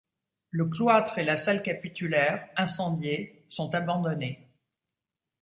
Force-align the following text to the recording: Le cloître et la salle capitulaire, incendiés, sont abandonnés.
Le 0.49 0.65
cloître 0.65 1.19
et 1.19 1.23
la 1.23 1.37
salle 1.37 1.61
capitulaire, 1.61 2.49
incendiés, 2.57 3.45
sont 3.49 3.75
abandonnés. 3.75 4.49